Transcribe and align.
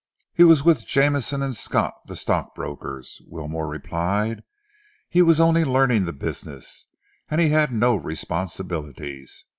"He 0.33 0.43
was 0.43 0.63
with 0.63 0.87
Jameson 0.87 1.53
& 1.53 1.53
Scott, 1.53 1.93
the 2.07 2.15
stockbrokers," 2.15 3.21
Wilmore 3.27 3.67
replied. 3.69 4.41
"He 5.07 5.21
was 5.21 5.39
only 5.39 5.63
learning 5.63 6.05
the 6.05 6.11
business 6.11 6.87
and 7.29 7.39
he 7.39 7.49
had 7.49 7.71
no 7.71 7.95
responsibilities. 7.95 9.45